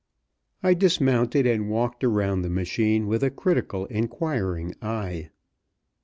[0.63, 5.29] I dismounted and walked around the machine with a critical, inquiring eye.